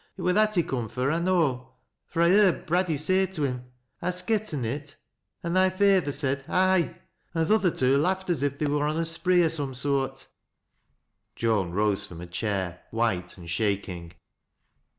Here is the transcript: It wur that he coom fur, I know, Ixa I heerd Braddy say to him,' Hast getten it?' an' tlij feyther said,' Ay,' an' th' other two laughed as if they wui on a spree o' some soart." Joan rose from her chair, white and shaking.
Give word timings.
It 0.17 0.23
wur 0.23 0.33
that 0.33 0.55
he 0.55 0.63
coom 0.63 0.89
fur, 0.89 1.11
I 1.11 1.19
know, 1.19 1.73
Ixa 2.11 2.23
I 2.23 2.29
heerd 2.29 2.65
Braddy 2.65 2.97
say 2.97 3.27
to 3.27 3.43
him,' 3.43 3.65
Hast 4.01 4.25
getten 4.25 4.65
it?' 4.65 4.95
an' 5.43 5.51
tlij 5.53 5.73
feyther 5.77 6.11
said,' 6.11 6.43
Ay,' 6.49 6.95
an' 7.35 7.45
th' 7.45 7.51
other 7.51 7.69
two 7.69 7.97
laughed 7.99 8.31
as 8.31 8.41
if 8.41 8.57
they 8.57 8.65
wui 8.65 8.81
on 8.81 8.97
a 8.97 9.05
spree 9.05 9.43
o' 9.43 9.47
some 9.47 9.75
soart." 9.75 10.25
Joan 11.35 11.69
rose 11.69 12.07
from 12.07 12.17
her 12.19 12.25
chair, 12.25 12.81
white 12.89 13.37
and 13.37 13.47
shaking. 13.47 14.13